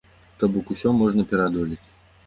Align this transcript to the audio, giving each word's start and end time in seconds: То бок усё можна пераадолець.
То 0.39 0.49
бок 0.55 0.73
усё 0.75 0.95
можна 1.03 1.29
пераадолець. 1.35 1.83